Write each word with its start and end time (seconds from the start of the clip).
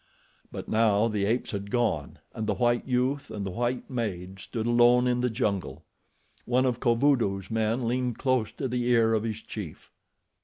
But 0.51 0.67
now 0.67 1.07
the 1.07 1.25
apes 1.25 1.51
had 1.51 1.69
gone, 1.69 2.17
and 2.33 2.47
the 2.47 2.55
white 2.55 2.87
youth 2.87 3.29
and 3.29 3.45
the 3.45 3.51
white 3.51 3.87
maid 3.87 4.39
stood 4.39 4.65
alone 4.65 5.05
in 5.05 5.21
the 5.21 5.29
jungle. 5.29 5.83
One 6.45 6.65
of 6.65 6.79
Kovudoo's 6.79 7.51
men 7.51 7.83
leaned 7.87 8.17
close 8.17 8.51
to 8.53 8.67
the 8.67 8.83
ear 8.89 9.13
of 9.13 9.21
his 9.21 9.41
chief. 9.43 9.91